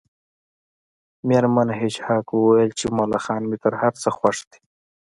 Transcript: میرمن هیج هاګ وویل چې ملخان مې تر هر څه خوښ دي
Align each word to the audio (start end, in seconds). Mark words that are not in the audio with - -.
میرمن 1.27 1.69
هیج 1.79 1.95
هاګ 2.05 2.25
وویل 2.31 2.71
چې 2.79 2.85
ملخان 2.99 3.41
مې 3.49 3.57
تر 3.63 3.73
هر 3.81 3.93
څه 4.01 4.09
خوښ 4.17 4.37
دي 4.51 4.59